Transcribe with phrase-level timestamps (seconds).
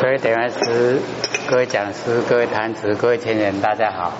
[0.00, 0.98] 各位点完师、
[1.46, 4.10] 各位讲师、各位坛子、各位前人，大家好。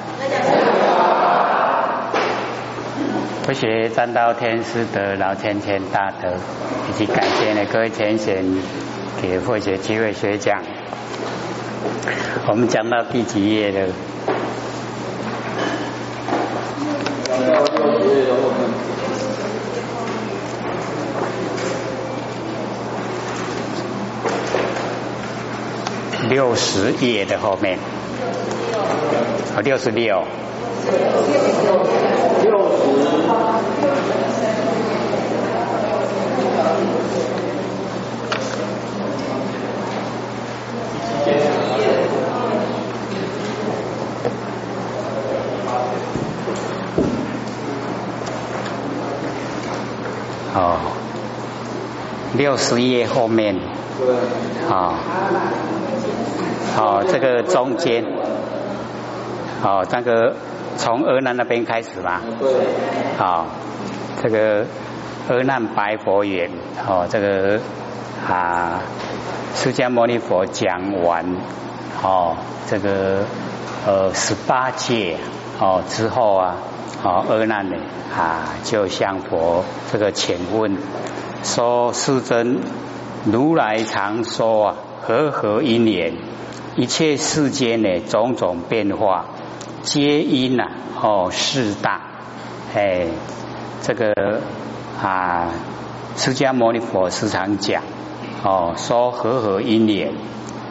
[3.47, 3.53] 不。
[3.55, 6.35] 学占道天师的老千千大德，
[6.91, 8.45] 以及感谢呢各位前贤
[9.23, 10.63] 给佛学机会学讲。
[12.47, 13.89] 我们讲到第几页了？
[26.31, 27.77] 六十页的后面，
[29.57, 30.23] 啊，六十六。
[32.45, 32.91] 六十。
[50.53, 51.00] 哦，
[52.41, 53.55] 六十页后面。
[54.71, 54.95] 啊。
[56.79, 58.03] 哦，这个中间，
[59.63, 60.35] 哦，那个
[60.79, 62.23] 从俄南那边开始吧。
[62.39, 62.51] 对。
[63.19, 63.45] 好，
[64.23, 64.65] 这个
[65.29, 66.51] 俄南白佛园，
[66.89, 67.61] 哦，这个
[68.27, 68.81] 啊，
[69.55, 71.23] 释迦牟尼佛讲完，
[72.03, 73.27] 哦，这个
[73.87, 75.19] 呃十八戒，
[75.61, 76.57] 哦之后啊，
[77.03, 77.77] 哦阿难呢
[78.17, 80.79] 啊就向佛这个请问，
[81.43, 82.59] 说世尊，
[83.25, 86.15] 如来常说啊，和合因缘。
[86.77, 89.27] 一切世间的种种变化，
[89.83, 90.65] 皆因呐
[91.01, 92.01] 哦四大，
[92.75, 93.07] 哎，
[93.83, 94.41] 这个
[95.03, 95.49] 啊，
[96.17, 97.83] 释迦牟尼佛时常讲
[98.45, 100.13] 哦，说和合因缘，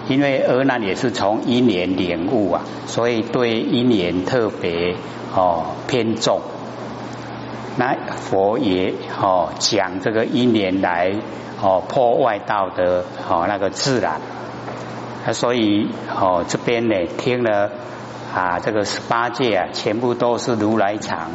[0.08, 4.95] 因为而那也是从因缘领悟啊，所以对因缘特别
[5.36, 6.42] 哦偏重。
[7.78, 11.14] 那佛也哦讲这个因缘来
[11.62, 14.20] 哦破外道的哦那个自然。
[15.26, 17.70] 那所以哦，这边呢听了
[18.34, 21.31] 啊，这个十八戒啊，全部都是如来藏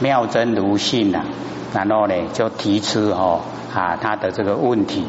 [0.00, 1.24] 妙真如性呐。
[1.74, 3.42] 然后呢，就提出哦
[3.74, 5.06] 啊他的这个问题，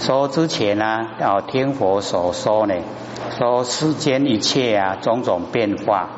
[0.00, 2.74] 说之前呢，哦听佛所说呢，
[3.38, 6.10] 说世间一切啊种种变化，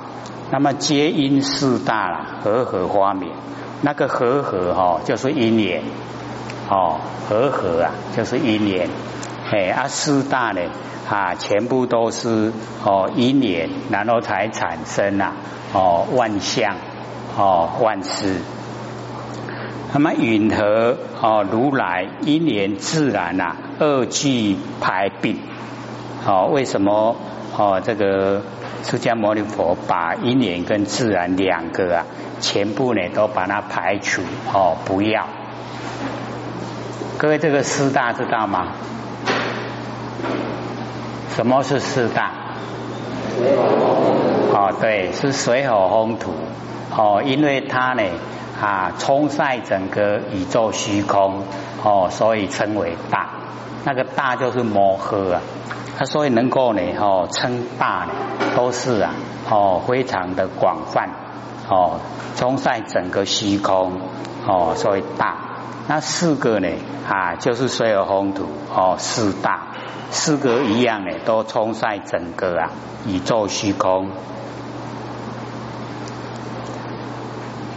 [0.51, 3.31] 那么皆因四大了和合花明。
[3.85, 5.83] 那个和合哈就是因缘
[6.71, 8.89] 哦，和合啊就是因缘。
[9.53, 10.63] 哎，啊四大呢？
[11.07, 12.51] 啊，全部都是
[12.83, 15.35] 哦因缘，然后才产生啊
[15.75, 16.77] 哦万象
[17.37, 18.41] 哦万事。
[19.93, 25.39] 那么允和哦如来因缘自然呐二俱排并
[26.27, 27.17] 哦为什么
[27.55, 28.41] 哦这个
[28.83, 32.07] 释迦牟尼佛把因缘跟自然两个啊
[32.45, 34.21] 全部呢都把它排除
[34.53, 35.27] 哦不要？
[37.17, 38.67] 各位这个四大知道吗？
[41.35, 42.33] 什么是四大？
[44.53, 46.35] 哦，对，是水火风土。
[46.95, 48.03] 哦，因为它呢
[48.61, 51.45] 啊冲晒整个宇宙虚空，
[51.83, 53.31] 哦，所以称为大。
[53.85, 55.41] 那个大就是摩诃啊，
[55.97, 58.13] 它所以能够呢哦称大呢，
[58.55, 59.15] 都是啊
[59.51, 61.09] 哦非常的广泛
[61.69, 62.01] 哦
[62.37, 63.93] 冲晒整个虚空
[64.47, 65.37] 哦，所以大。
[65.87, 66.69] 那四个呢
[67.09, 69.69] 啊就是水火风土哦四大。
[70.11, 72.71] 四个一样的，都冲晒整个啊
[73.05, 74.11] 宇宙虚空。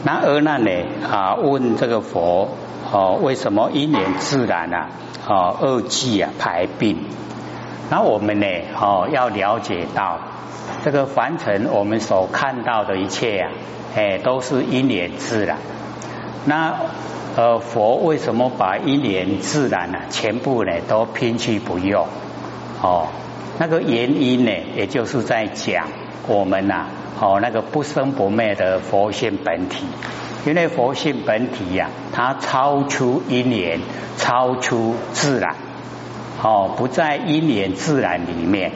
[0.03, 0.69] 那而那呢
[1.11, 2.49] 啊问这个佛
[2.91, 4.89] 哦，为什么因缘自然啊
[5.27, 7.07] 哦二季啊排病？
[7.89, 8.45] 那我们呢
[8.79, 10.19] 哦要了解到
[10.85, 13.51] 这个凡尘我们所看到的一切啊，
[13.95, 15.57] 哎都是因缘自然。
[16.45, 16.75] 那
[17.35, 22.07] 呃佛为什么把因缘自然呢全部呢都拼去不用？
[22.79, 23.07] 哦，
[23.57, 25.87] 那个原因呢，也就是在讲
[26.27, 26.85] 我们呐，
[27.19, 29.83] 哦，那个不生不灭的佛性本体，
[30.45, 33.79] 因为佛性本体呀，它超出因缘，
[34.17, 35.55] 超出自然，
[36.43, 38.73] 哦，不在因缘自然里面，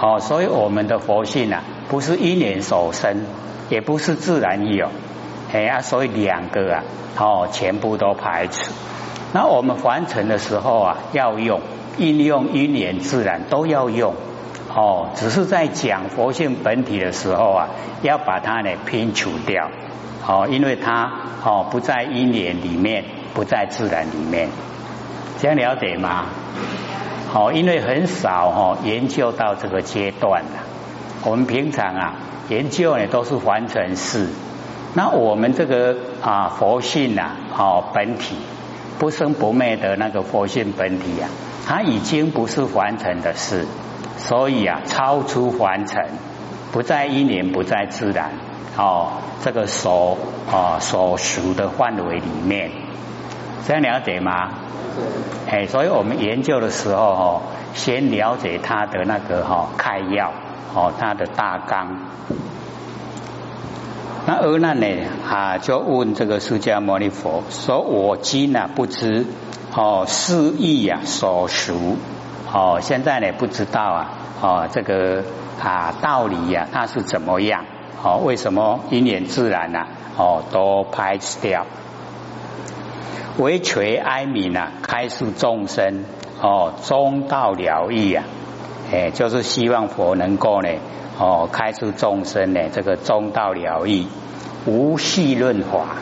[0.00, 3.26] 哦，所以我们的佛性啊，不是因缘所生，
[3.70, 4.90] 也不是自然有，
[5.50, 6.84] 哎呀，所以两个啊，
[7.16, 8.70] 哦，全部都排除。
[9.32, 11.62] 那我们完成的时候啊，要用。
[11.98, 14.14] 应用因缘自然都要用
[14.74, 17.68] 哦，只是在讲佛性本体的时候啊，
[18.00, 19.68] 要把它呢拼除掉
[20.26, 21.12] 哦，因为它
[21.44, 24.48] 哦不在因缘里面，不在自然里面，
[25.40, 26.26] 这样了解吗？
[27.30, 30.60] 好，因为很少哈研究到这个阶段了，
[31.24, 32.14] 我们平常啊
[32.50, 34.28] 研究呢都是凡尘事，
[34.94, 38.36] 那我们这个啊佛性啊哦本体
[38.98, 41.30] 不生不灭的那个佛性本体啊。
[41.66, 43.64] 它已经不是凡尘的事，
[44.18, 46.04] 所以啊，超出凡尘，
[46.72, 48.32] 不在因缘，不在自然，
[48.76, 49.12] 哦，
[49.44, 50.18] 这个所
[50.50, 52.72] 哦所属的范围里面，
[53.68, 54.50] 这样了解吗？
[55.48, 57.42] 哎，所以我们研究的时候哦，
[57.74, 60.32] 先了解它的那个哈开要
[60.74, 61.98] 哦，他的大纲。
[64.26, 64.86] 那阿难呢
[65.28, 69.26] 啊，就问这个释迦牟尼佛说：“我今呢不知
[69.74, 71.96] 哦，是意呀所属
[72.52, 75.24] 哦，现在呢不知道啊哦，这个
[75.60, 77.64] 啊道理呀，它是怎么样
[78.02, 78.20] 哦？
[78.22, 79.86] 为什么因缘自然呢？
[80.16, 81.66] 哦，都排斥掉。”
[83.38, 86.04] 唯垂哀悯啊，开示众生
[86.42, 88.24] 哦，中道了义啊，
[88.92, 90.68] 哎，就是希望佛能够呢
[91.18, 94.08] 哦，开出众生呢这个中道了义，
[94.66, 95.96] 无细论法。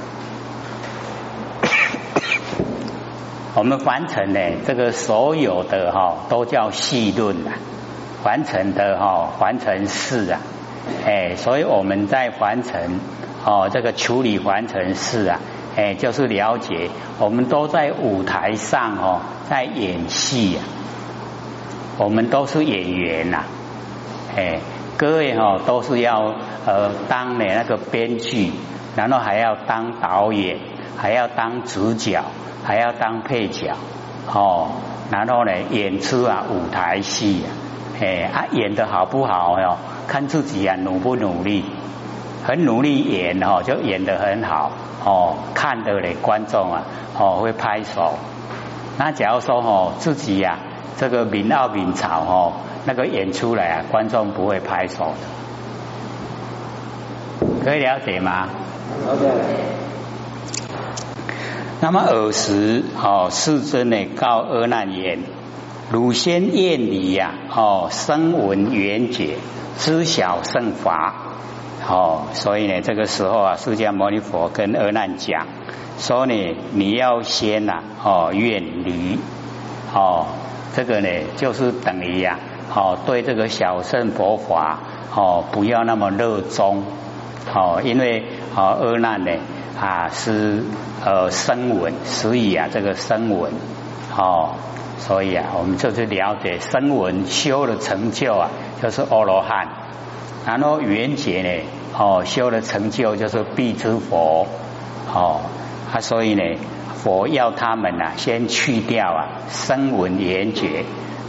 [3.54, 7.52] 我们凡尘呢，这个所有的哈都叫细论啊，
[8.22, 10.40] 凡尘的哈凡尘事啊，
[11.04, 13.00] 哎，所以我们在凡尘
[13.44, 15.40] 哦，这个处理凡尘事啊。
[15.76, 16.90] 哎，就是了解，
[17.20, 20.62] 我们都在舞台上哦，在演戏呀。
[21.98, 23.42] 我们都是演员呐，
[24.36, 24.60] 哎，
[24.96, 26.32] 各位哈都是要
[26.64, 28.52] 呃当的那个编剧，
[28.94, 30.58] 然后还要当导演，
[30.96, 32.22] 还要当主角，
[32.64, 33.72] 还要当配角
[34.32, 34.68] 哦。
[35.10, 37.50] 然后呢，演出啊舞台戏，啊
[38.00, 39.76] 哎啊演的好不好哟？
[40.06, 41.64] 看自己啊努不努力，
[42.44, 44.70] 很努力演哦，就演得很好。
[45.04, 46.84] 哦，看的嘞，观众啊，
[47.18, 48.14] 哦会拍手。
[48.98, 50.58] 那假如说哦自己呀，
[50.98, 52.52] 这个名奥名草哦，
[52.84, 55.14] 那个演出来啊，观众不会拍手
[57.40, 58.48] 的，可以了解吗？
[59.06, 59.30] 了解。
[61.80, 65.20] 那么尔时哦，世尊呢告阿难言：
[65.92, 69.36] 汝先厌离呀，哦声闻缘解，
[69.78, 71.14] 知晓圣法。
[71.88, 75.46] 哦，所以呢，这个时候啊，释迦牟尼佛跟阿难讲，
[75.98, 79.18] 说呢，你要先呐，哦，远离，
[79.94, 80.26] 哦，
[80.74, 82.38] 这个呢，就是等于呀，
[82.74, 84.78] 哦，对这个小乘佛法，
[85.14, 86.82] 哦，不要那么热衷，
[87.54, 88.24] 哦，因为
[88.54, 89.32] 哦，阿难呢，
[89.80, 90.62] 啊，是
[91.04, 93.52] 呃声闻，所以啊，这个声闻，
[94.16, 94.50] 哦，
[94.98, 98.50] 所以啊，我们就去了解声闻修的成就啊，
[98.82, 99.68] 就是阿罗汉。
[100.46, 101.64] 然后缘觉呢，
[101.98, 104.46] 哦，修的成就就是必知佛，
[105.12, 105.40] 哦，
[105.92, 106.42] 啊，所以呢，
[107.08, 110.84] 佛要他们呐，先去掉啊声闻缘觉，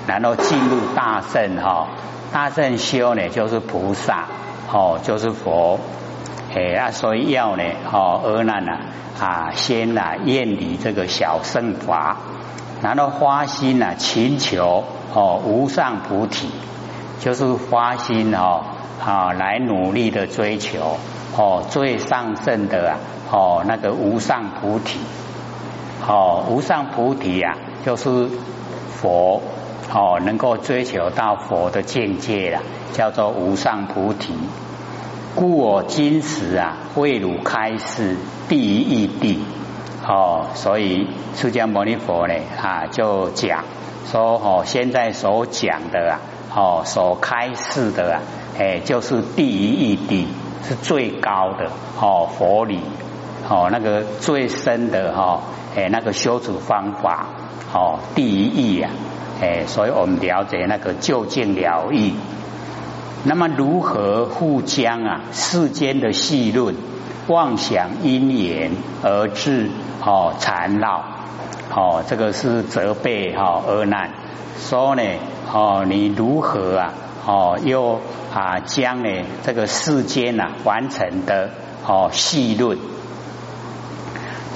[0.06, 1.88] 然后进入大圣哈，
[2.34, 4.26] 大圣修呢就是菩萨，
[4.70, 5.80] 哦，就是佛，
[6.54, 8.78] 哎，啊，所以要呢，哦，阿难呐，
[9.22, 12.18] 啊，先呐厌离这个小圣法，
[12.82, 14.84] 然后花心呐寻求
[15.14, 16.50] 哦无上菩提，
[17.22, 18.64] 就是花心哦。
[19.02, 20.98] 啊，来努力的追求
[21.38, 22.98] 哦，最上圣的啊，
[23.32, 25.00] 哦，那个无上菩提，
[26.08, 28.30] 哦，无上菩提呀，就是
[28.90, 29.42] 佛
[29.94, 32.62] 哦，能够追求到佛的境界了，
[32.94, 34.34] 叫做无上菩提。
[35.36, 38.18] 故我今时啊，为汝开示
[38.48, 39.38] 第一义谛
[40.08, 43.64] 哦，所以释迦牟尼佛呢啊，就讲
[44.12, 46.20] 说哦，现在所讲的啊，
[46.56, 48.22] 哦，所开示的啊。
[48.58, 50.26] 哎，就是第一义谛
[50.68, 51.70] 是最高的
[52.02, 52.80] 哦，佛理
[53.48, 55.42] 哦，那个最深的哈，
[55.80, 57.28] 哎，那个修持方法
[57.74, 58.92] 哦，第一义啊，
[59.42, 62.16] 哎，所以我们了解那个究竟了义。
[63.24, 66.76] 那么如何互将啊世间的细论
[67.28, 68.72] 妄想因缘
[69.04, 69.70] 而致
[70.06, 71.06] 哦缠绕
[71.74, 74.12] 哦，这个是责备哈而难
[74.58, 75.02] 说呢
[75.54, 76.94] 哦，你如何啊？
[77.26, 78.02] 哦，又
[78.34, 81.52] 啊将呢这个世间呐完成的
[81.86, 82.78] 哦细论，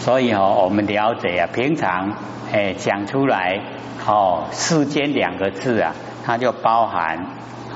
[0.04, 2.18] 所以哦我们了解啊，平常
[2.52, 3.62] 诶讲出来
[4.06, 5.94] 哦世间两个字啊，
[6.26, 7.26] 它就包含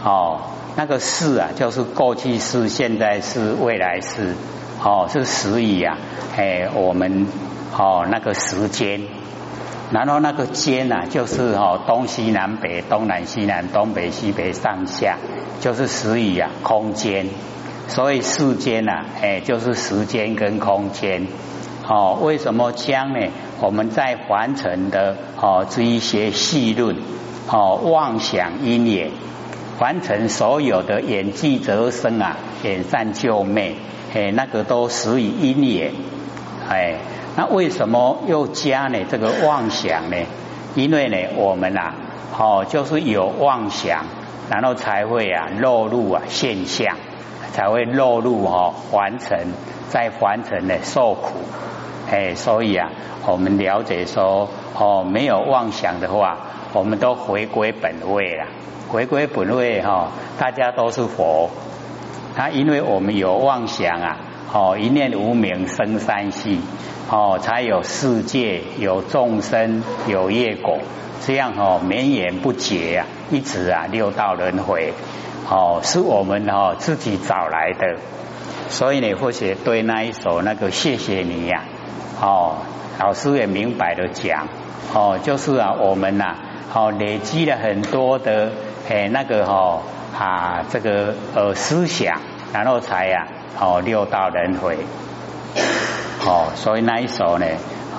[0.03, 0.41] 哦
[0.75, 4.36] 那个世啊，就是过去式、现在式、未来式，
[4.84, 5.98] 哦是时以啊
[6.36, 7.27] 诶我们
[7.77, 9.01] 哦那个时间。
[9.89, 15.15] 然后那个间呐，就是哦东西南北、东南西南、东北西北、上下，
[15.62, 17.27] 就是时语啊空间。
[17.88, 21.25] 所以世间呐，诶，就是时间跟空间。
[21.89, 23.27] 哦，为什么将呢？
[23.62, 26.98] 我们在凡尘的哦这一些细论
[27.50, 29.12] 哦妄想因缘，
[29.79, 33.75] 凡尘所有的演技则生啊，演善救昧，
[34.13, 35.94] 哎，那个都始于因缘，
[36.70, 36.98] 哎。
[37.38, 38.98] 那为什么又加呢？
[39.08, 40.17] 这个妄想呢？
[40.74, 41.94] 因为呢，我们啊，
[42.36, 44.06] 哦，就是有妄想，
[44.50, 46.98] 然后才会啊落入啊现象，
[47.53, 49.50] 才会落入哦凡尘，
[49.88, 51.34] 在凡尘的受苦。
[52.10, 52.90] 哎，所以啊，
[53.26, 56.38] 我们了解说，哦，没有妄想的话，
[56.74, 58.46] 我们都回归本位了。
[58.90, 61.50] 回归本位哈，大家都是佛。
[62.36, 64.18] 他因为我们有妄想啊，
[64.54, 66.62] 哦，一念无明生三系，
[67.10, 70.78] 哦，才有世界，有众生，有业果，
[71.26, 74.94] 这样哦绵延不绝啊，一直啊六道轮回，
[75.50, 77.98] 哦，是我们哦自己找来的。
[78.69, 81.63] 所以呢，或许对那一首那个谢谢你呀。
[82.21, 82.57] 哦，
[83.00, 84.47] 老师也明白的讲，
[84.93, 86.36] 哦，就是啊，我们呐，
[86.74, 88.51] 哦，累积了很多的，
[88.89, 89.81] 诶，那个哈
[90.17, 92.19] 啊，这个呃思想，
[92.53, 93.27] 然后才呀，
[93.59, 94.77] 哦，六道轮回，
[96.25, 97.45] 哦，所以那一首呢，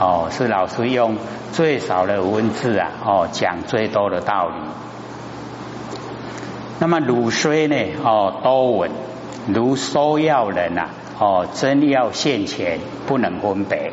[0.00, 1.16] 哦，是老师用
[1.52, 4.54] 最少的文字啊，哦，讲最多的道理。
[6.80, 8.90] 那么汝虽呢，哦，多闻，
[9.52, 10.88] 如收药人呐。
[11.20, 12.78] 哦，真要现前，
[13.08, 13.92] 不能分别。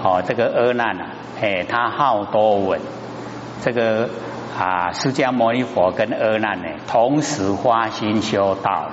[0.00, 1.06] 哦，这个阿难啊，
[1.42, 2.80] 哎，他好多闻。
[3.60, 4.08] 这个
[4.56, 8.86] 啊，释迦牟尼佛跟阿难呢，同时发心修道。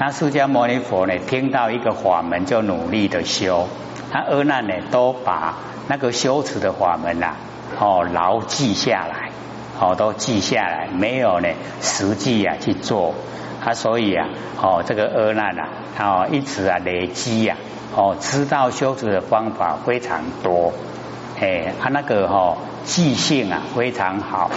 [0.00, 3.68] 那释迦牟尼佛呢，听到一个法门，就努力的修。
[4.12, 7.36] 那阿难呢，都把那个修持的法门呐，
[7.78, 9.30] 哦，牢记下来，
[9.78, 11.48] 哦，都记下来，没有呢，
[11.80, 13.14] 实际啊去做。
[13.62, 14.28] 他所以啊，
[14.60, 17.56] 哦，这个阿难啊，哦，一直啊累积呀，
[17.94, 20.72] 哦，知道修持的方法非常多，
[21.38, 24.50] 哎，他那个哈记性啊非常好，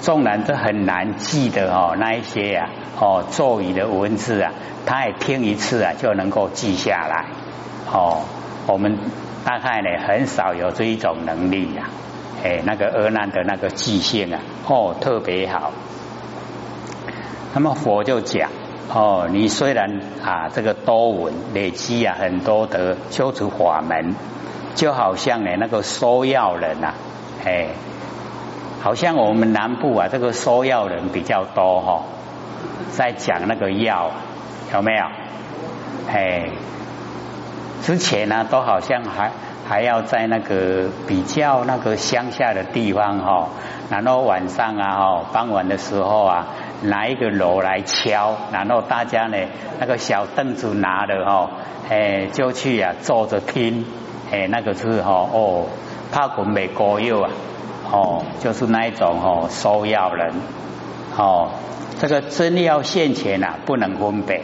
[0.00, 4.52] 纵然这很难记的哦，那一些呀，哦咒语的文字啊，
[4.84, 7.26] 他也听一次啊就能够记下来，
[7.92, 8.22] 哦，
[8.66, 8.98] 我们
[9.44, 11.88] 大概呢很少有这一种能力呀，
[12.42, 15.70] 哎，那个阿难的那个记性啊，哦，特别好。
[17.54, 18.50] 那么佛就讲
[18.92, 24.16] 哦，你虽然啊这个多闻累积啊很多的修持法门，
[24.74, 26.94] 就好像呢那个收药人呐，
[27.44, 27.68] 哎，
[28.82, 32.02] 好像我们南部啊这个收药人比较多哈，
[32.90, 34.10] 在讲那个药
[34.72, 35.04] 有没有？
[36.12, 36.50] 哎，
[37.82, 39.30] 之前呢都好像还
[39.66, 43.48] 还要在那个比较那个乡下的地方哈，
[43.90, 46.48] 然后晚上啊哈傍晚的时候啊。
[46.84, 49.36] 拿一个锣来敲，然后大家呢，
[49.80, 51.50] 那个小凳子拿了哈，
[51.88, 53.84] 哎，就去啊坐着听，
[54.30, 55.66] 哎，那个是哈哦，
[56.12, 57.30] 怕滚没过药啊，
[57.90, 60.32] 哦，就是那一种哦，收药人，
[61.16, 61.50] 哦，
[61.98, 64.42] 这个真要现钱啊，不能分别，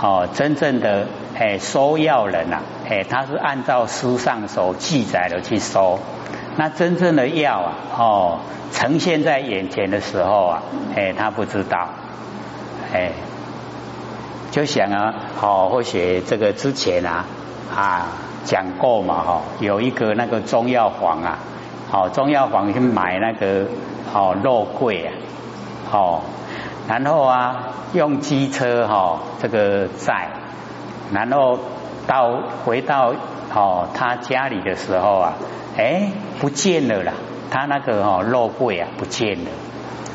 [0.00, 1.06] 哦，真正的
[1.38, 5.98] 哎收药人呐，哎，他是按照书上所记载的去收。
[6.56, 8.38] 那真正的药啊，哦，
[8.72, 10.62] 呈现在眼前的时候啊，
[10.94, 11.88] 哎，他不知道，
[12.92, 13.12] 哎，
[14.50, 17.24] 就想啊，哦，或许这个之前啊
[17.74, 18.08] 啊
[18.44, 21.38] 讲过嘛，哈，有一个那个中药房啊，
[21.90, 23.66] 哦，中药房去买那个
[24.12, 25.12] 哦肉桂啊，
[25.90, 26.20] 哦，
[26.86, 30.28] 然后啊用机车哈这个载，
[31.12, 31.58] 然后
[32.06, 33.14] 到回到
[33.54, 35.32] 哦他家里的时候啊。
[35.76, 37.12] 哎，不见了啦！
[37.50, 39.50] 他那个哦肉桂啊不见了，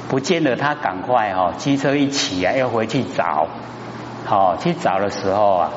[0.09, 0.55] 不见了。
[0.55, 3.47] 他赶快哦机车一起啊要回去找，
[4.25, 5.71] 好去找的时候啊，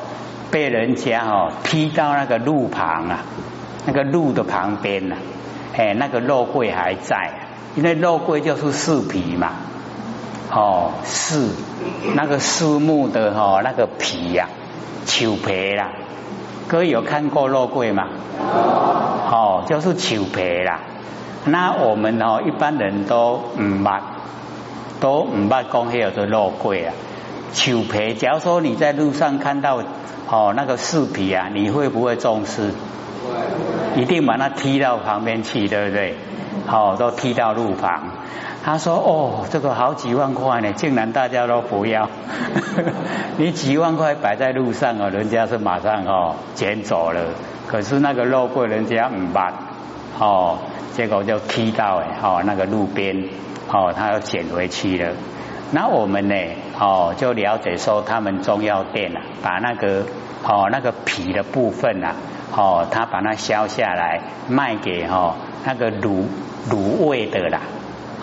[0.50, 3.20] 被人家哦踢到那个路旁啊，
[3.87, 5.16] 那个路的旁边呐，
[5.76, 7.30] 哎那个肉桂还在，
[7.75, 9.52] 因为肉桂就是树皮嘛，
[10.52, 11.49] 哦树
[12.14, 14.49] 那个树木的哦那个皮呀，
[15.06, 15.90] 树皮啦。
[16.71, 18.07] 各位有看过肉桂吗？
[18.39, 20.79] 哦，就是树皮啦。
[21.45, 24.00] 那我们哦，一般人都唔捌，
[25.00, 26.95] 都唔捌讲迄个肉桂啊。
[27.53, 29.83] 树皮，假如说你在路上看到
[30.29, 32.73] 哦那个树皮啊，你会不会重视？
[33.97, 36.15] 一定把它踢到旁边去，对不对？
[36.71, 38.11] 哦，都踢到路旁。
[38.62, 42.09] 他说：“哦，这个好几万块呢，竟然大家都不要。
[43.38, 47.23] 你几万块摆在路上哦，人家是马上哦捡走了。
[47.67, 49.55] 可是那个肉桂人家唔办
[50.19, 50.59] 哦，
[50.93, 53.25] 结果就踢到哎哦那个路边
[53.73, 55.12] 哦，他要捡回去了。
[55.73, 56.35] 那我们呢
[56.79, 60.05] 哦就了解说，他们中药店啊，把那个
[60.45, 62.14] 哦那个皮的部分啊
[62.55, 66.25] 哦，他把它削下来卖给哦那个卤
[66.69, 67.61] 卤味的啦。”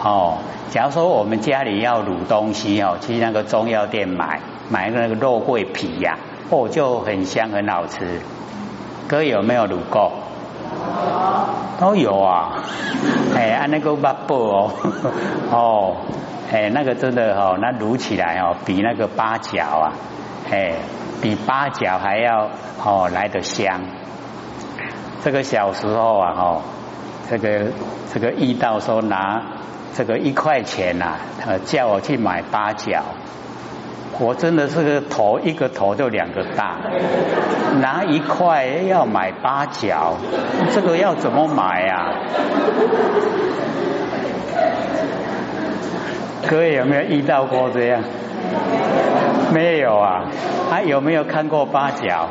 [0.03, 0.37] 哦，
[0.69, 4.39] 假如说我们家里要卤东西哦，去那个中药店买
[4.69, 6.17] 买那个肉桂皮呀，
[6.49, 8.21] 哦就很香很好吃。
[9.07, 10.11] 哥有没有卤过？
[11.79, 12.63] 都有啊，
[13.35, 14.71] 哎，按那个八宝哦，
[15.51, 15.95] 哦，
[16.51, 19.93] 哎，那个真的哦，那卤起来哦，比那个八角啊，
[20.51, 20.73] 哎，
[21.21, 22.49] 比八角还要
[22.83, 23.79] 哦来的香。
[25.23, 26.61] 这个小时候啊，哦，
[27.29, 27.71] 这个
[28.11, 29.41] 这个遇到说拿
[29.97, 31.15] 这个一块钱呐，
[31.47, 33.01] 呃，叫我去买八角。
[34.19, 36.75] 我真的是个头一个头就两个大，
[37.81, 40.13] 拿一块要买八角，
[40.71, 42.13] 这个要怎么买呀？
[46.47, 47.99] 各位有没有遇到过这样？
[49.51, 50.25] 没有啊？
[50.69, 52.29] 还有没有看过八角？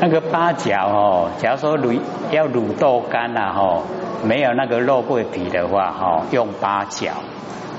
[0.00, 3.84] 那个八角哦，假如说卤要卤豆干呐，吼。
[4.22, 7.10] 没有那个肉桂皮的话，哈，用八角，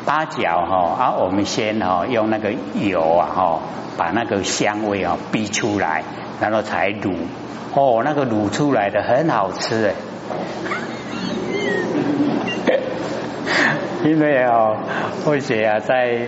[0.07, 3.59] 八角哈，啊，我们先哈用那个油啊，哈，
[3.95, 6.03] 把那个香味啊逼出来，
[6.41, 7.13] 然后才卤，
[7.75, 9.93] 哦，那个卤出来的很好吃哎，
[14.09, 14.77] 因为哦，
[15.23, 16.21] 慧姐啊，在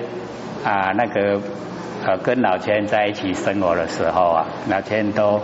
[0.63, 1.41] 啊那个
[2.05, 5.41] 呃跟老千在一起生活的时候啊，老千都。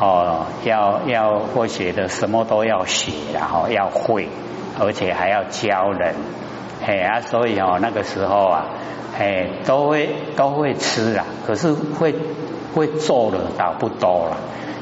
[0.00, 4.28] 哦，要要或学的什么都要学，然后要会，
[4.78, 6.14] 而且还要教人，
[6.84, 8.66] 嘿啊，所以哦那个时候啊，
[9.16, 12.14] 嘿都会都会吃啊，可是会
[12.74, 14.36] 会做的倒不多了，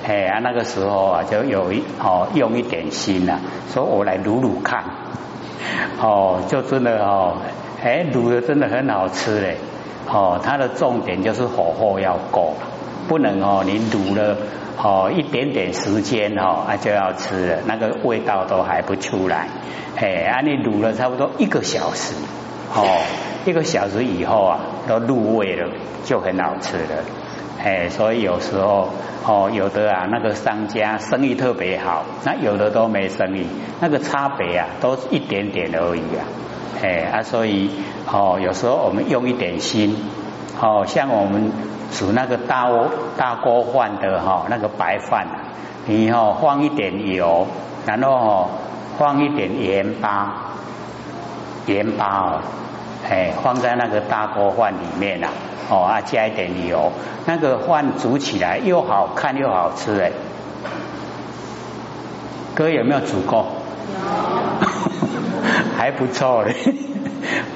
[0.08, 3.38] 嘿啊那个时候啊就有一哦用一点心呐，
[3.72, 4.82] 说我来卤卤看，
[6.00, 7.36] 哦就真的哦，
[7.84, 9.58] 哎卤的真的很好吃嘞，
[10.10, 12.54] 哦它的重点就是火候要够，
[13.08, 14.36] 不能哦你卤了。
[14.76, 19.48] 哦，一点点时间哦，啊就要吃了，那个味道都还不出来，
[19.96, 22.14] 哎，啊你卤了差不多一个小时，
[22.74, 22.84] 哦，
[23.44, 25.68] 一个小时以后啊，都入味了，
[26.04, 27.04] 就很好吃了，
[27.62, 28.88] 哎，所以有时候
[29.26, 33.46] 哦，有的啊，那个商家生意特别好，那有的都没生意，
[33.80, 36.24] 那个差别啊，都一点点而已啊，
[36.82, 37.70] 哎啊，所以
[38.10, 39.96] 哦，有时候我们用一点心，
[40.60, 41.52] 哦，像我们。
[41.92, 45.26] 煮那个大锅大锅饭的哈，那个白饭，
[45.86, 47.46] 你哦放一点油，
[47.86, 48.48] 然后哦
[48.98, 50.52] 放一点盐巴，
[51.66, 52.40] 盐巴哦，
[53.08, 55.28] 哎放在那个大锅饭里面呐，
[55.70, 56.92] 哦啊加一点油，
[57.26, 60.12] 那个饭煮起来又好看又好吃哎，
[62.54, 63.46] 哥有没有煮过？
[63.92, 64.66] 有，
[65.76, 66.54] 还不错嘞，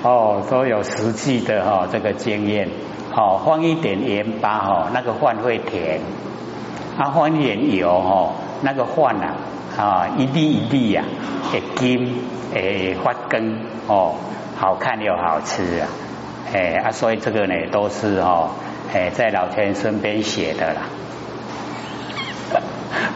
[0.03, 2.69] 哦都有实际的哈这个经验。
[3.17, 6.01] 好，放一点盐巴哈，那个饭会甜；
[6.99, 9.33] 啊，放一点油哦，那个饭呐
[9.79, 11.03] 啊一粒一粒呀，
[11.51, 12.15] 会金
[12.53, 14.17] 诶发根哦，
[14.59, 15.89] 好看又好吃啊！
[16.53, 18.51] 哎啊，所以这个呢都是哦，
[18.93, 20.83] 哎在老天身边写的啦。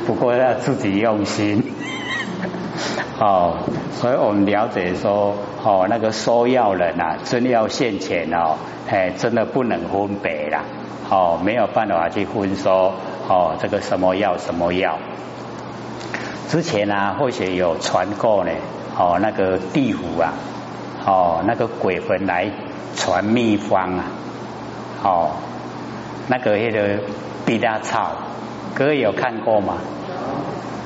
[0.06, 1.62] 不过要自己用心
[3.20, 3.58] 哦，
[3.92, 8.56] 所以我们了解说哦，那个收药人呐，真要现钱哦。
[8.88, 10.62] 哎，真的不能分别啦，
[11.10, 12.94] 哦，没有办法去分说
[13.28, 14.98] 哦，这个什么药什么药。
[16.48, 18.50] 之前啊，或许有传过呢，
[18.98, 20.32] 哦，那个地府啊，
[21.06, 22.50] 哦，那个鬼魂来
[22.96, 24.04] 传秘方啊，
[25.04, 25.30] 哦，
[26.26, 27.00] 那个那个
[27.44, 28.12] 比达草，
[28.74, 29.74] 各位有看过吗？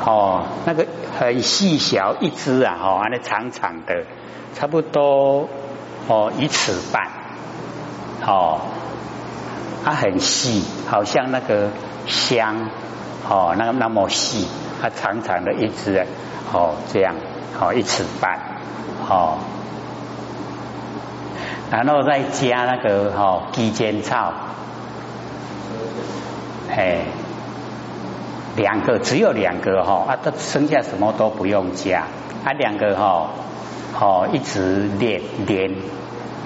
[0.05, 0.85] 哦，那个
[1.19, 4.05] 很细小一只啊，哦，那长长的，
[4.55, 5.49] 差不多
[6.09, 7.09] 哦一尺半。
[8.27, 8.61] 哦，
[9.85, 11.69] 它很细，好像那个
[12.07, 12.71] 香，
[13.29, 14.49] 哦，那那么细，
[14.81, 16.07] 它长长的一支，
[16.53, 17.15] 哦，这样，
[17.61, 18.39] 哦，一尺半，
[19.09, 19.37] 哦，
[21.71, 24.33] 然后再加那个哦，鸡尖草，
[26.71, 27.01] 哎，
[28.57, 32.05] 两个，只有两个哈，啊，都剩下什么都不用加，
[32.45, 33.31] 啊，两个哈，
[34.01, 35.73] 哦，一直练练。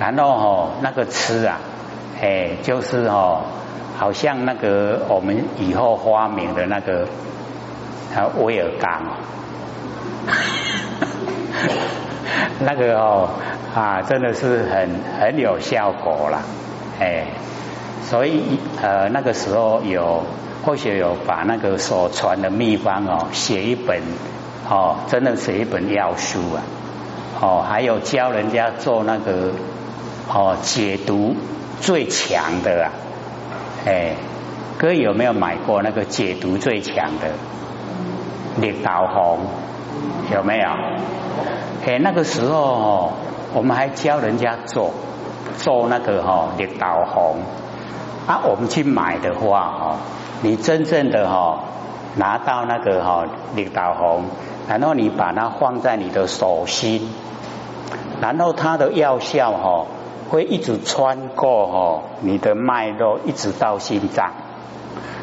[0.00, 1.58] 然后哦，那个吃啊，
[2.22, 3.42] 哎，就是哦，
[3.98, 7.02] 好像那个我们以后发明的那个
[8.14, 9.02] 啊威尔刚，
[12.60, 13.28] 那个哦
[13.74, 14.88] 啊，真的是很
[15.20, 16.42] 很有效果了，
[17.00, 17.26] 哎，
[18.02, 20.22] 所以呃那个时候有
[20.64, 24.02] 或许有把那个所传的秘方哦写一本
[24.68, 26.62] 哦，真的写一本药书啊，
[27.40, 29.52] 哦，还有教人家做那个。
[30.30, 31.34] 哦，解毒
[31.80, 32.92] 最强的啊！
[33.86, 34.14] 哎，
[34.76, 37.30] 哥有没有买过那个解毒最强的？
[38.60, 39.38] 绿岛红
[40.34, 40.68] 有没有？
[41.86, 43.12] 哎，那个时候哦，
[43.54, 44.92] 我们还教人家做
[45.56, 47.36] 做那个哈绿岛红，
[48.26, 49.96] 啊，我们去买的话哦，
[50.40, 51.64] 你真正的哈
[52.16, 54.24] 拿到那个哈领导红，
[54.68, 57.08] 然后你把它放在你的手心，
[58.20, 59.86] 然后它的药效哈
[60.30, 64.30] 会一直穿过哈你的脉络，一直到心脏，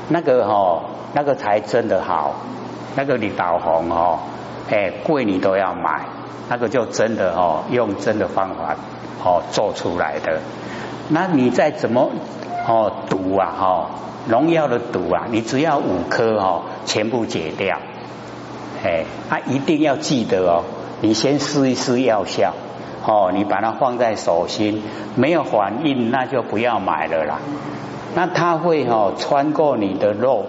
[0.10, 0.82] 那个哈
[1.14, 2.34] 那个才真的好，
[2.96, 4.20] 那个领导红哦，
[4.70, 6.06] 哎贵你都要买，
[6.50, 8.76] 那个就真的哦用真的方法
[9.24, 10.42] 哦做出来的，
[11.08, 12.12] 那你再怎么？
[12.68, 13.90] 哦，毒啊，哈，
[14.28, 17.78] 农药的毒啊，你只要五颗哦，全部解掉。
[18.84, 20.64] 哎，啊，一定要记得哦，
[21.02, 22.54] 你先试一试药效，
[23.06, 24.82] 哦，你把它放在手心，
[25.16, 27.40] 没有反应那就不要买了啦。
[28.16, 30.46] 那它会哦穿过你的肉，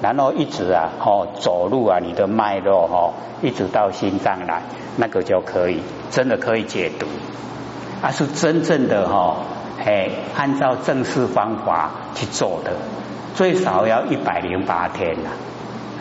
[0.00, 4.62] 然后一直啊，哦走路啊，你的脉络哦，一直到心脏来，
[4.96, 7.06] 那个就可以，真的可以解毒，
[8.00, 9.36] 啊，是真正的哈。
[9.84, 12.72] 哎，按照正式方法去做的，
[13.34, 15.30] 最少要一百零八天呐。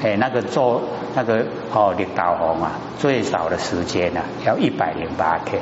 [0.04, 0.82] 哎，那个做
[1.15, 5.62] 那个哦，领导红啊，最少的时间呢要一百零八天。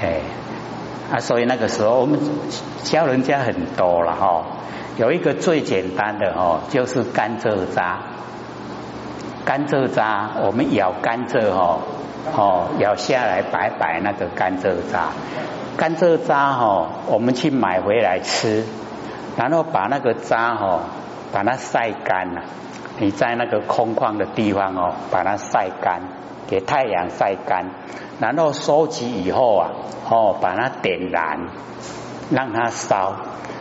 [0.00, 0.20] 哎，
[1.12, 2.18] 啊，所以那个时候我们
[2.82, 4.44] 教人家很多了哈。
[4.96, 7.98] 有一个最简单的哦，就是甘蔗渣。
[9.44, 11.80] 甘蔗渣，我们咬甘蔗哦，
[12.36, 15.08] 哦，咬下来白白那个甘蔗渣。
[15.76, 18.64] 甘蔗渣哈，我们去买回来吃，
[19.36, 20.80] 然后把那个渣哈，
[21.32, 22.42] 把它晒干了。
[22.98, 26.02] 你在那个空旷的地方哦，把它晒干，
[26.46, 27.70] 给太阳晒干，
[28.20, 29.70] 然后收集以后啊，
[30.08, 31.40] 哦，把它点燃，
[32.30, 33.14] 让它烧，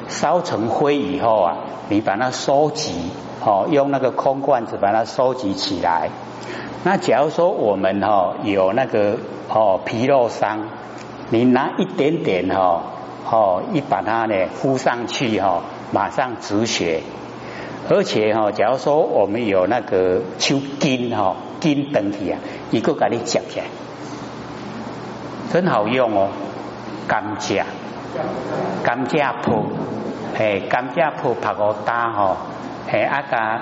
[0.10, 1.58] 烧成灰以后啊，
[1.89, 3.12] 你把它收集，
[3.43, 6.10] 哦，用那个空罐子把它收集起来。
[6.84, 9.17] 那假如说我们哈有那个
[9.50, 10.60] 哦皮肉伤。
[11.34, 12.84] 你拿一点点哈，
[13.24, 15.62] 哦，一把它呢敷上去哈，
[15.94, 17.04] 马上止血。
[17.89, 22.39] 而且哈，假如说我们有那个抽筋哈，筋等体啊，
[22.70, 23.65] 一个给你夹起来，
[25.54, 26.28] 真好用哦。
[27.08, 27.63] 甘蔗，
[28.84, 29.67] 甘蔗铺，
[30.38, 32.36] 嘿，甘蔗铺拍个打哈，
[32.89, 33.62] 嘿，啊个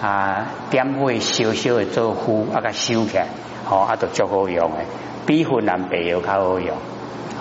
[0.00, 3.26] 啊点会小小的做敷，啊个收起来，
[3.68, 4.86] 哦，啊都足好用诶，
[5.26, 6.76] 比云南白药较好用。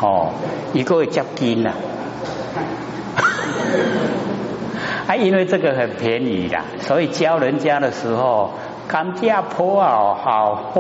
[0.02, 0.32] 哦，
[0.74, 1.74] 一个月接金呐，
[5.08, 8.52] 啊，因为这个很便宜啦，所以教人家的时候，
[8.88, 10.74] 甘蔗坡啊好，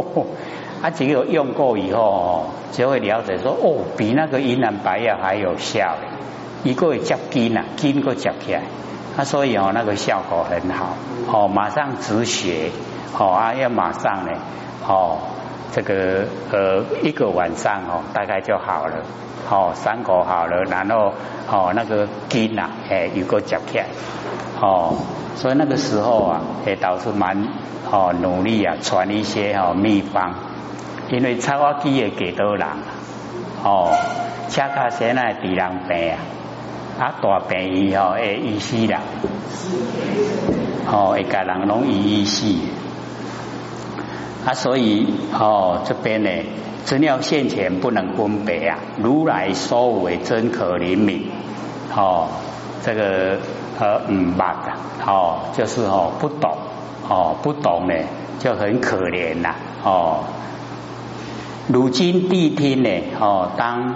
[0.81, 5.95] 啊，只有用过以后，就会了解说，哦，比那个云南白药还有效，
[6.63, 8.61] 一个月接金呐，金个接起来，
[9.19, 10.95] 啊，所以哦，那个效果很好，
[11.27, 12.71] 哦，马上止血，
[13.17, 14.31] 哦啊，要马上呢，
[14.87, 15.17] 哦。
[15.71, 19.03] 这个呃一个晚上哦，大概就好了，
[19.51, 21.13] 哦伤口好了，然后
[21.47, 23.85] 哦那个筋呐，哎有个脚片，
[24.59, 24.95] 哦，
[25.35, 27.47] 所以那个时候啊，也倒是蛮
[27.91, 30.33] 哦努力啊，传一些哦秘方，
[31.11, 32.67] 因为插花机也给多人，
[33.63, 33.93] 哦，
[34.49, 36.17] 恰恰现在地人病啊，
[36.99, 38.99] 啊大病以后会医死啦，
[40.91, 42.45] 哦，一家人拢医死。
[44.45, 46.29] 啊，所以哦，这边呢，
[46.83, 51.21] 资料现前不能分别啊，如来说为真可怜悯，
[51.95, 52.27] 哦，
[52.83, 53.37] 这个
[53.79, 54.71] 呃嗯吧的，
[55.11, 56.57] 哦，就是哦不懂，
[57.07, 57.93] 哦不懂呢
[58.39, 60.23] 就很可怜呐，哦，
[61.67, 63.95] 如今谛听呢，哦当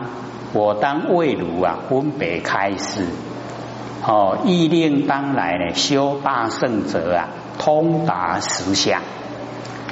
[0.53, 3.07] 我当未如啊分别开示，
[4.05, 9.01] 哦意令当来呢修大圣者啊通达实相。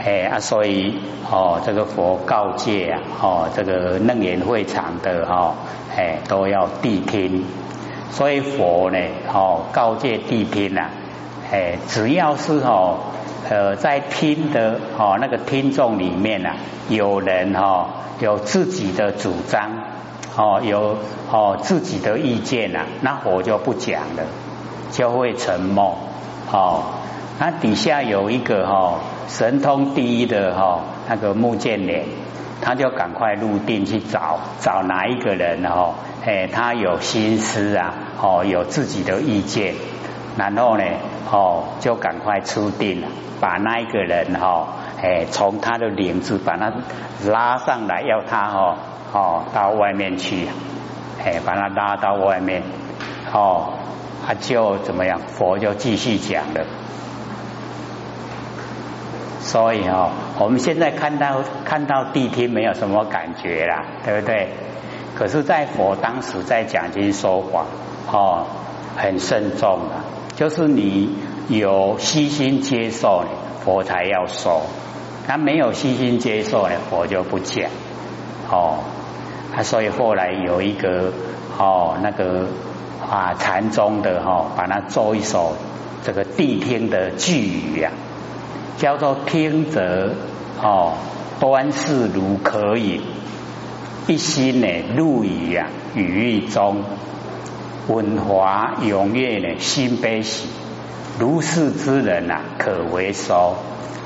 [0.03, 5.53] 哎啊，所以哦，这个佛告诫啊，哦，这个楞严会场的哈，
[5.95, 7.45] 哎，都要谛听。
[8.09, 8.97] 所以佛呢，
[9.31, 10.89] 哦，告诫谛听呐，
[11.51, 12.97] 哎，只要是哦，
[13.47, 16.55] 呃，在听的哦那个听众里面呐，
[16.89, 19.69] 有人哈有自己的主张，
[20.35, 20.97] 哦，有
[21.31, 24.23] 哦自己的意见呐，那我就不讲了，
[24.91, 25.97] 就会沉默。
[26.51, 26.83] 哦，
[27.39, 28.99] 那底下有一个哈。
[29.27, 32.03] 神通第一的哈，那个木剑莲，
[32.61, 35.93] 他就赶快入定去找找哪一个人哈，
[36.25, 39.75] 哎，他有心思啊，哦，有自己的意见，
[40.35, 40.83] 然后呢，
[41.31, 43.07] 哦，就赶快出定了，
[43.39, 44.67] 把那一个人哈，
[45.01, 46.71] 哎，从他的领子把他
[47.25, 48.77] 拉上来，要他哦，
[49.11, 50.47] 哦，到外面去，
[51.23, 52.61] 哎，把他拉到外面，
[53.33, 53.73] 哦，
[54.25, 55.19] 他就怎么样？
[55.27, 56.65] 佛就继续讲了。
[59.39, 64.49] 所以哦，我们现在看到看到谛听没有什么感觉啦，对不对？
[65.15, 67.65] 可是，在佛当时在讲经说法
[68.11, 68.45] 哦，
[68.95, 69.95] 很慎重的，
[70.35, 71.15] 就是你
[71.49, 73.25] 有悉心接受，
[73.63, 74.61] 佛才要说；
[75.27, 77.69] 他没有悉心接受呢，佛就不讲。
[78.49, 78.79] 哦，
[79.53, 81.13] 他所以后来有一个
[81.57, 82.47] 哦那个
[83.09, 85.55] 啊禅宗的哈，把它做一首
[86.03, 87.91] 这个谛听的句语啊，
[88.77, 90.15] 叫做听者
[90.61, 90.93] 哦
[91.39, 93.01] 端视如可饮。
[94.07, 96.83] 一心呢，入于啊语意中，
[97.87, 100.47] 文华踊跃呢，心悲喜，
[101.19, 103.55] 如是之人呐，可为收。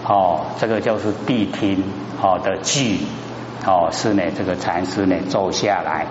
[0.08, 1.84] 哦，这个就是谛听
[2.22, 3.00] 哦的句
[3.66, 6.06] 哦，是呢，这个禅师呢坐下来，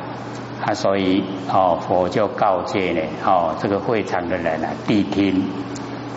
[0.60, 5.44] 他所以哦，佛就告诫呢，哦，这个会场的人啊，谛听。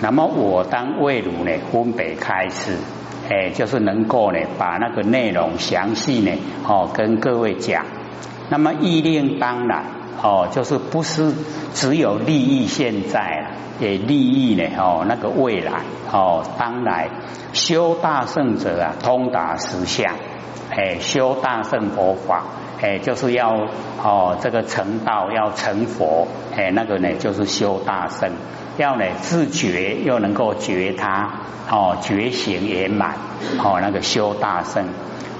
[0.02, 2.78] 那么我当为如呢，分别开示。
[3.30, 6.32] 哎，就是能够呢，把那个内容详细呢，
[6.66, 7.84] 哦，跟各位讲。
[8.50, 9.84] 那么意令当然，
[10.22, 11.34] 哦，就是不是
[11.74, 17.10] 只有利益现在，也利益呢，哦，那个未来，哦，当来
[17.54, 20.16] 修大圣者啊，通达实相，
[20.70, 22.44] 哎，修大圣佛法，
[22.82, 23.68] 哎，就是要
[24.04, 28.32] 哦，这个成道要成佛，哎，那个呢，就是修大圣。
[28.78, 31.32] 要呢自觉又能够觉他
[31.68, 33.16] 哦觉醒圆满
[33.58, 34.86] 哦那个修大圣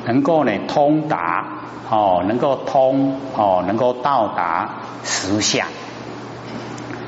[0.08, 1.57] 能够呢通达
[1.90, 5.68] 哦能够通哦能够到达实相，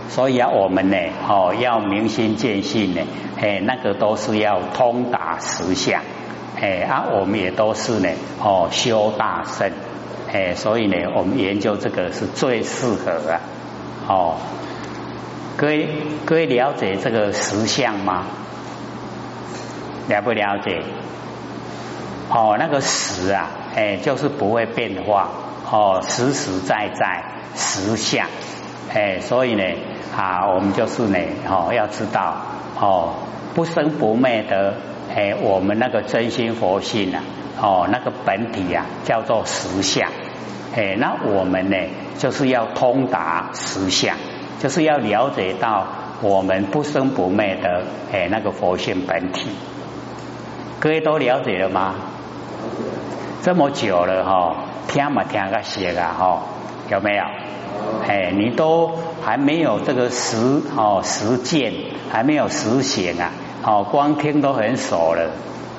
[0.10, 3.02] 所以啊我们呢哦要明心见性呢
[3.40, 6.02] 哎那个都是要通达实相
[6.60, 8.10] 哎啊我们也都是呢
[8.42, 9.72] 哦修大圣
[10.32, 13.42] 哎所以呢我们研究这个是最适合啊
[14.08, 14.36] 哦。
[15.58, 15.90] 各位，
[16.26, 18.28] 各位了解这个实相吗？
[20.08, 20.82] 了不了解？
[22.30, 25.30] 哦，那个实啊，哎，就是不会变化，
[25.72, 27.24] 哦，实实在在
[27.56, 28.28] 实相，
[28.94, 29.64] 哎，所以呢，
[30.14, 32.36] 啊，我们就是呢，哦，要知道，
[32.78, 33.14] 哦，
[33.56, 34.74] 不生不灭的，
[35.16, 37.24] 哎，我们那个真心佛性啊，
[37.62, 40.10] 哦，那个本体啊，叫做实相，
[40.76, 41.78] 哎，那我们呢，
[42.18, 44.18] 就是要通达实相。
[44.60, 45.88] 就是要了解到
[46.22, 49.48] 我们不生不灭的哎那个佛性本体，
[50.82, 51.96] 各位都了解了吗？
[53.50, 54.58] 这么久了哈，
[54.88, 56.44] 听嘛听个些啊哈，
[56.88, 57.24] 有没有？
[58.08, 58.92] 哎，你都
[59.24, 61.74] 还没有这个实哦实践，
[62.12, 63.32] 还没有实行啊，
[63.64, 65.32] 哦光听都很熟了，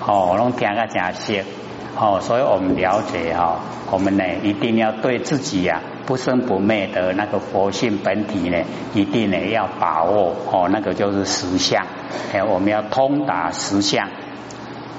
[0.05, 1.45] 哦拢听个真些。
[1.97, 3.61] 哦，所以我们了解哈，
[3.93, 8.59] 我们呢一定要对自己呀不生不灭的那个佛性本体呢，
[8.95, 11.87] 一定呢要把握哦，那个就是实相，
[12.33, 14.09] 哎，我们要通达实相。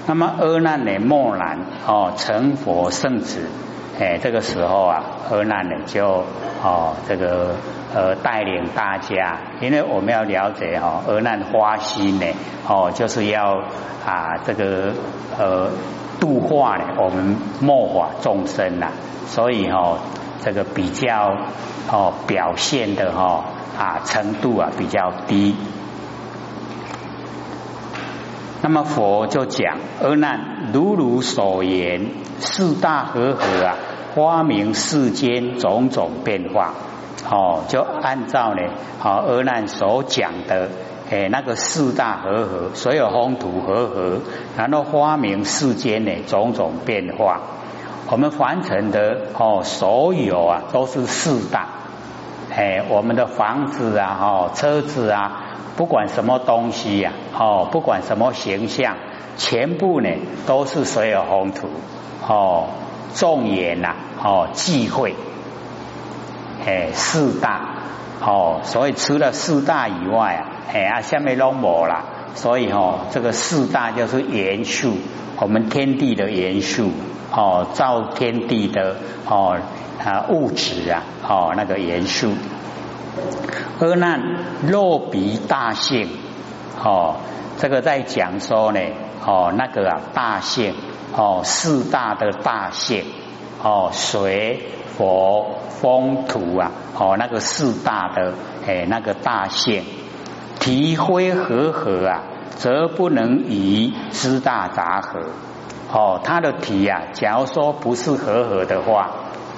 [0.07, 3.47] 那么阿难呢，默然哦，成佛圣子，
[3.99, 6.23] 哎，这个时候啊，阿难呢就
[6.63, 7.55] 哦，这个
[7.93, 12.25] 呃带领大家，因为我们要了解哈，阿难花心呢，
[12.67, 13.61] 哦，就是要
[14.05, 14.93] 啊这个
[15.37, 15.69] 呃。
[16.19, 18.89] 度化呢，我们末法众生呐，
[19.25, 19.97] 所以哈，
[20.43, 21.35] 这个比较
[21.91, 23.43] 哦表现的哈
[23.75, 25.55] 啊程度啊比较低。
[28.63, 33.75] 那么佛就讲：阿难，如如所言，四大和合啊，
[34.13, 36.73] 发明世间种种变化。
[37.29, 38.61] 哦，就按照呢，
[38.99, 40.69] 好阿难所讲的。
[41.09, 44.19] 哎，那个四大和合，所有风土和合，
[44.55, 47.41] 然后发明世间的种种变化。
[48.09, 51.67] 我们凡尘的哦，所有啊都是四大。
[52.55, 58.97] 哎，我们的房子啊，哦，车子啊，不管什么东西呀，哦，不管什么形象，
[59.37, 60.09] 全部呢
[60.45, 61.67] 都是所有宏土
[62.27, 62.67] 哦，
[63.15, 65.15] 众言呐，哦，忌讳。
[66.65, 67.79] 哎，四大
[68.19, 70.47] 哦，所以除了四大以外啊。
[70.73, 72.05] 哎啊，下面拢无啦，
[72.35, 74.93] 所以哦，这个四大就是元素，
[75.37, 76.91] 我们天地的元素
[77.29, 78.95] 哦，造天地的
[79.27, 79.57] 哦
[80.01, 82.33] 啊物质啊哦那个元素。
[83.79, 84.21] 阿难
[84.67, 86.07] 若比大性
[86.83, 87.15] 哦，
[87.57, 88.79] 这个在讲说呢
[89.25, 90.73] 哦那个啊大性
[91.15, 93.05] 哦四大的大性
[93.61, 98.33] 哦水火风土啊哦那个四大的
[98.67, 99.83] 哎那个大性。
[100.59, 102.21] 体灰和合啊，
[102.51, 105.19] 则不能以知大杂合。
[105.91, 109.09] 哦，他的体呀，假如说不是和合的话，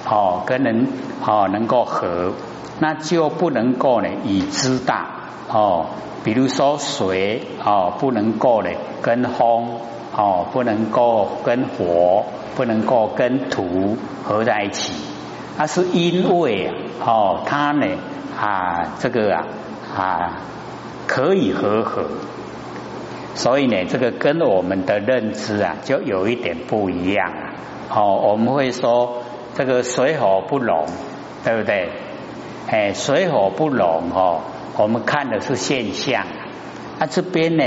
[0.08, 0.88] 哦，跟人
[1.22, 2.32] 哦能够合，
[2.80, 5.06] 那就不能够呢以知大。
[5.48, 5.86] 哦，
[6.24, 8.70] 比如说水哦，不能够呢
[9.02, 9.78] 跟风
[10.16, 12.24] 哦，不能够跟火，
[12.56, 14.92] 不能够跟土合在一起。
[15.56, 16.72] 那是因为
[17.04, 17.86] 哦，它呢
[18.38, 19.44] 啊这个啊。
[19.96, 20.38] 啊
[21.06, 22.02] 可以和合，
[23.34, 27.30] 所以呢，这个跟我们的认知啊就有一点不一样。
[27.90, 29.22] 哦，我们会说
[29.54, 30.86] 这个水火不容，
[31.44, 31.90] 对不对？
[32.74, 34.40] 哎，水火不容哦，
[34.76, 36.24] 我们看的是现象。
[36.98, 37.64] 啊，这边呢，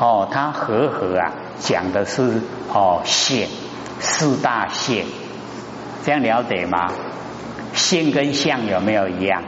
[0.00, 2.40] 哦，它和合啊，讲的是
[2.72, 3.48] 哦性
[4.00, 5.04] 四大性，
[6.06, 6.90] 这样了解吗？
[7.74, 9.42] 性跟相有没有一样？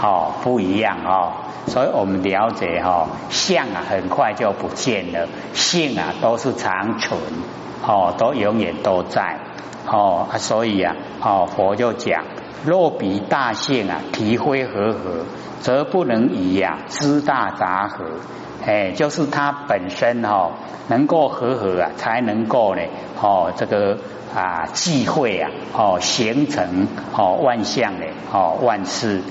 [0.00, 1.32] 哦，不一样哦，
[1.66, 7.18] 所以我们了解哈，相啊很快就不见了，性啊都是长存，
[7.84, 9.40] 哦，都永远都在，
[9.88, 12.22] 哦，所以啊，哦，佛就讲。
[12.64, 15.24] 若比大性啊，提灰和合，
[15.60, 18.04] 则不能以呀知大杂合。
[18.66, 20.50] 哎，就是它本身哈，
[20.88, 22.82] 能够和合啊，才能够呢
[23.20, 23.96] 哦这个
[24.34, 26.86] 啊聚会啊哦形成
[27.16, 29.22] 哦万象的哦万事